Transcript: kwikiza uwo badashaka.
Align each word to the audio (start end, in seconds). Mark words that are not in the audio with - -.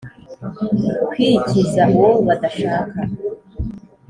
kwikiza 1.09 1.83
uwo 1.95 2.11
badashaka. 2.27 2.99